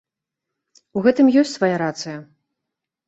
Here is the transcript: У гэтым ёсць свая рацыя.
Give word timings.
У 0.97 1.03
гэтым 1.07 1.25
ёсць 1.43 1.53
свая 1.59 1.73
рацыя. 1.85 2.17